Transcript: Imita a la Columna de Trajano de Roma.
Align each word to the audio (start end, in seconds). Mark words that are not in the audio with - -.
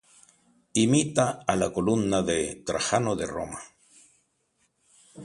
Imita 0.83 1.25
a 1.53 1.55
la 1.63 1.67
Columna 1.75 2.21
de 2.31 2.37
Trajano 2.71 3.15
de 3.21 3.27
Roma. 3.33 3.63